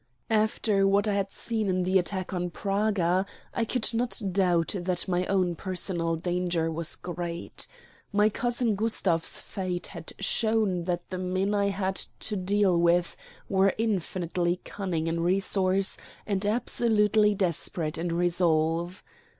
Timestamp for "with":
12.79-13.15